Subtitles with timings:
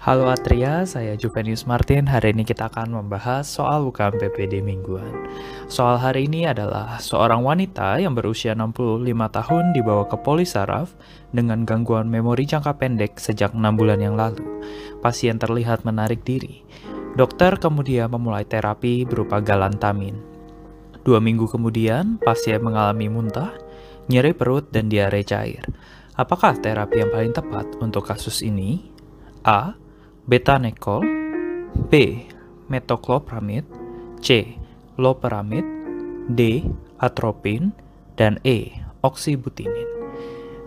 [0.00, 2.08] Halo Atria, saya Juvenius Martin.
[2.08, 5.28] Hari ini kita akan membahas soal UKM PPD mingguan.
[5.68, 10.96] Soal hari ini adalah seorang wanita yang berusia 65 tahun dibawa ke polisaraf
[11.36, 14.40] dengan gangguan memori jangka pendek sejak 6 bulan yang lalu.
[15.04, 16.64] Pasien terlihat menarik diri.
[17.12, 20.16] Dokter kemudian memulai terapi berupa galantamin.
[21.04, 23.52] Dua minggu kemudian, pasien mengalami muntah,
[24.08, 25.68] nyeri perut, dan diare cair.
[26.16, 28.96] Apakah terapi yang paling tepat untuk kasus ini?
[29.44, 29.76] A
[30.28, 31.04] beta-nekol,
[31.88, 32.26] B.
[32.70, 33.66] Metoclopramid,
[34.20, 34.56] C.
[35.00, 35.64] Loperamid,
[36.30, 36.64] D.
[37.00, 37.72] Atropin,
[38.20, 38.76] dan E.
[39.00, 39.88] Oksibutinin.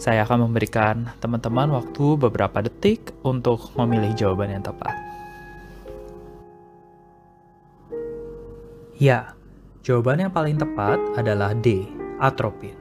[0.00, 4.96] Saya akan memberikan teman-teman waktu beberapa detik untuk memilih jawaban yang tepat.
[8.96, 9.36] Ya,
[9.84, 11.84] jawaban yang paling tepat adalah D.
[12.20, 12.76] Atropin.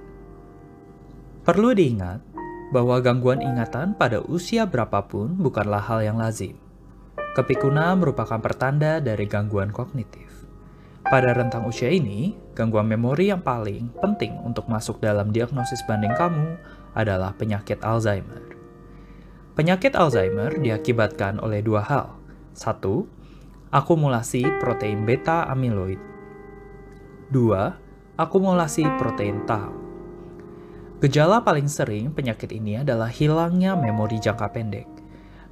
[1.44, 2.22] Perlu diingat
[2.70, 6.58] bahwa gangguan ingatan pada usia berapapun bukanlah hal yang lazim.
[7.34, 10.30] Kepikunan merupakan pertanda dari gangguan kognitif.
[11.10, 16.58] Pada rentang usia ini, gangguan memori yang paling penting untuk masuk dalam diagnosis banding kamu
[16.94, 18.54] adalah penyakit Alzheimer.
[19.58, 22.08] Penyakit Alzheimer diakibatkan oleh dua hal.
[22.54, 23.10] Satu,
[23.74, 25.98] akumulasi protein beta amiloid.
[27.34, 27.74] Dua,
[28.18, 29.89] akumulasi protein tau.
[31.00, 34.88] Gejala paling sering penyakit ini adalah hilangnya memori jangka pendek.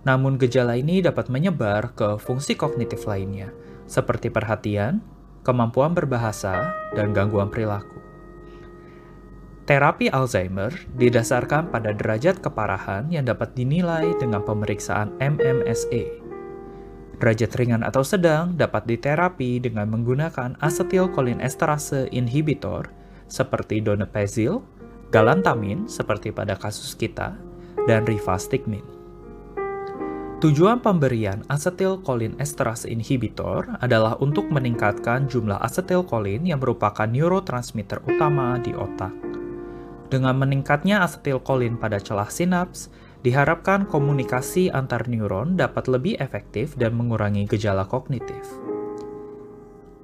[0.03, 3.55] Namun gejala ini dapat menyebar ke fungsi kognitif lainnya,
[3.87, 4.99] seperti perhatian,
[5.47, 7.95] kemampuan berbahasa, dan gangguan perilaku.
[9.67, 16.23] Terapi Alzheimer didasarkan pada derajat keparahan yang dapat dinilai dengan pemeriksaan MMSE.
[17.23, 22.91] Derajat ringan atau sedang dapat diterapi dengan menggunakan asetilkolinesterase inhibitor
[23.27, 24.63] seperti donepezil,
[25.09, 27.39] galantamin seperti pada kasus kita,
[27.87, 28.97] dan rivastigmine.
[30.37, 39.09] Tujuan pemberian asetilkolinesterase inhibitor adalah untuk meningkatkan jumlah asetilkolin yang merupakan neurotransmitter utama di otak.
[40.13, 42.93] Dengan meningkatnya asetilkolin pada celah sinaps,
[43.25, 48.45] diharapkan komunikasi antar neuron dapat lebih efektif dan mengurangi gejala kognitif.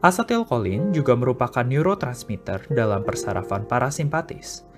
[0.02, 4.73] Asetilkolin juga merupakan neurotransmitter dalam persarafan parasimpatis.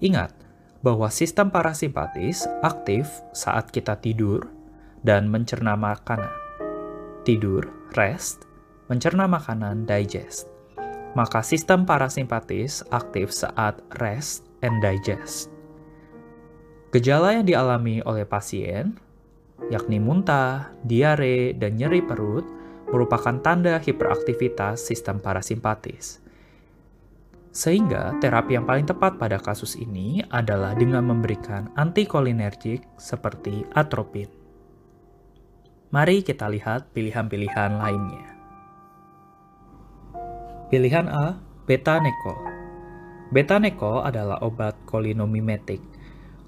[0.00, 0.32] Ingat
[0.80, 4.48] bahwa sistem parasimpatis aktif saat kita tidur,
[5.00, 6.32] dan mencerna makanan.
[7.24, 8.44] Tidur, rest,
[8.88, 10.48] mencerna makanan, digest.
[11.16, 15.50] Maka sistem parasimpatis aktif saat rest and digest.
[16.90, 18.98] Gejala yang dialami oleh pasien,
[19.70, 22.46] yakni muntah, diare, dan nyeri perut,
[22.90, 26.18] merupakan tanda hiperaktivitas sistem parasimpatis.
[27.50, 34.30] Sehingga terapi yang paling tepat pada kasus ini adalah dengan memberikan antikolinergik seperti atropin.
[35.90, 38.30] Mari kita lihat pilihan-pilihan lainnya.
[40.70, 41.34] Pilihan A,
[41.66, 42.38] beta-neko.
[43.34, 45.82] Beta-neko adalah obat kolinomimetik.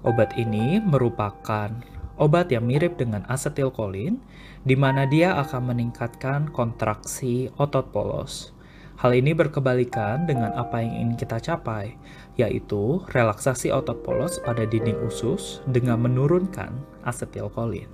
[0.07, 1.67] Obat ini merupakan
[2.15, 4.23] obat yang mirip dengan asetilkolin,
[4.63, 8.55] di mana dia akan meningkatkan kontraksi otot polos.
[9.01, 11.97] Hal ini berkebalikan dengan apa yang ingin kita capai,
[12.37, 16.71] yaitu relaksasi otot polos pada dinding usus dengan menurunkan
[17.03, 17.89] asetilkolin.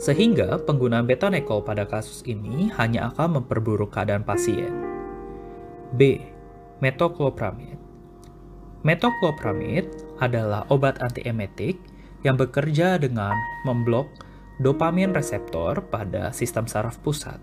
[0.00, 4.72] Sehingga penggunaan betanekol pada kasus ini hanya akan memperburuk keadaan pasien.
[5.94, 6.18] B.
[6.80, 7.76] Metoclopramid
[8.80, 9.92] Metoclopramid
[10.24, 11.76] adalah obat antiemetik
[12.24, 13.36] yang bekerja dengan
[13.68, 14.08] memblok
[14.60, 17.36] dopamin reseptor pada sistem saraf pusat.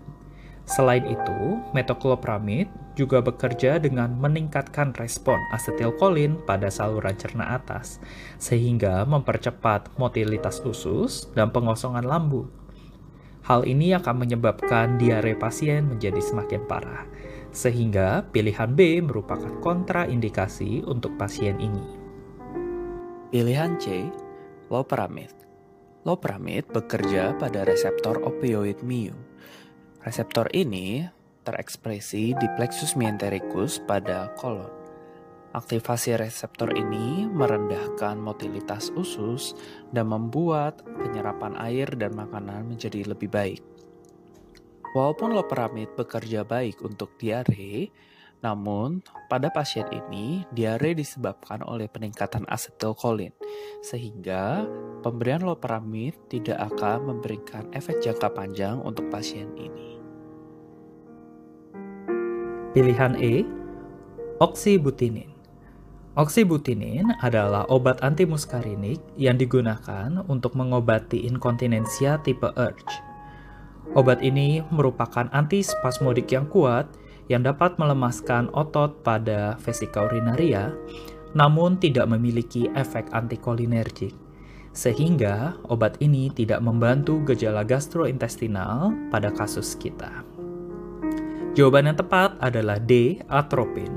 [0.68, 8.04] Selain itu, metoclopramid juga bekerja dengan meningkatkan respon asetilkolin pada saluran cerna atas,
[8.36, 12.52] sehingga mempercepat motilitas usus dan pengosongan lambung.
[13.48, 17.08] Hal ini akan menyebabkan diare pasien menjadi semakin parah,
[17.48, 21.96] sehingga pilihan B merupakan kontraindikasi untuk pasien ini.
[23.32, 24.04] Pilihan C,
[24.68, 25.32] loperamid.
[26.04, 29.27] Loperamid bekerja pada reseptor opioid mu
[29.98, 31.02] Reseptor ini
[31.42, 34.70] terekspresi di plexus mientericus pada kolon.
[35.50, 39.58] Aktivasi reseptor ini merendahkan motilitas usus
[39.90, 43.58] dan membuat penyerapan air dan makanan menjadi lebih baik.
[44.94, 47.90] Walaupun loperamid bekerja baik untuk diare,
[48.38, 53.34] namun pada pasien ini diare disebabkan oleh peningkatan asetilkolin,
[53.82, 54.62] sehingga
[55.02, 59.98] pemberian loperamid tidak akan memberikan efek jangka panjang untuk pasien ini.
[62.76, 63.42] Pilihan E,
[64.38, 65.34] oksibutinin.
[66.18, 73.02] Oksibutinin adalah obat antimuskarinik yang digunakan untuk mengobati inkontinensia tipe urge.
[73.94, 76.90] Obat ini merupakan antispasmodik yang kuat
[77.28, 80.72] yang dapat melemaskan otot pada vesika urinaria,
[81.36, 84.16] namun tidak memiliki efek antikolinergik.
[84.72, 90.24] Sehingga obat ini tidak membantu gejala gastrointestinal pada kasus kita.
[91.56, 93.18] Jawaban yang tepat adalah D.
[93.26, 93.90] Atropin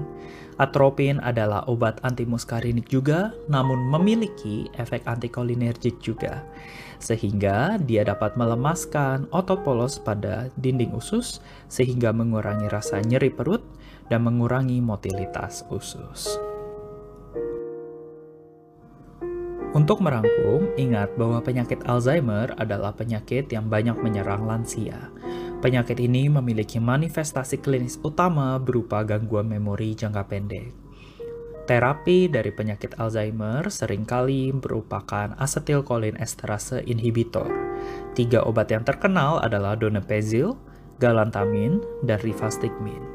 [0.61, 6.45] Atropin adalah obat antimuskarinik juga, namun memiliki efek antikolinergik juga,
[7.01, 13.65] sehingga dia dapat melemaskan otot polos pada dinding usus, sehingga mengurangi rasa nyeri perut
[14.13, 16.37] dan mengurangi motilitas usus.
[19.71, 25.09] Untuk merangkum, ingat bahwa penyakit Alzheimer adalah penyakit yang banyak menyerang lansia.
[25.61, 30.73] Penyakit ini memiliki manifestasi klinis utama berupa gangguan memori jangka pendek.
[31.69, 37.45] Terapi dari penyakit Alzheimer sering kali merupakan asetilkolin esterase inhibitor.
[38.17, 40.57] Tiga obat yang terkenal adalah donepezil,
[40.97, 43.05] galantamin, dan rivastigmin.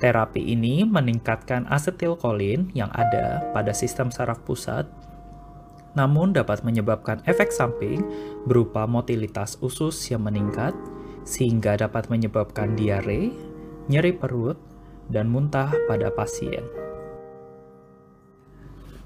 [0.00, 4.88] Terapi ini meningkatkan asetilkolin yang ada pada sistem saraf pusat
[5.94, 8.02] namun dapat menyebabkan efek samping
[8.44, 10.74] berupa motilitas usus yang meningkat,
[11.24, 13.32] sehingga dapat menyebabkan diare,
[13.88, 14.60] nyeri perut,
[15.08, 16.64] dan muntah pada pasien.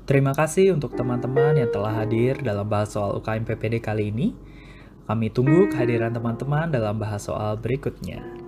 [0.09, 4.33] Terima kasih untuk teman-teman yang telah hadir dalam bahas soal UKM PPD kali ini.
[5.05, 8.48] Kami tunggu kehadiran teman-teman dalam bahas soal berikutnya.